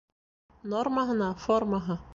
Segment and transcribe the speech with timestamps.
[0.73, 2.05] Нормаһына формаһы.